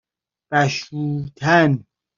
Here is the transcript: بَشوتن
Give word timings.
بَشوتن 0.51 1.83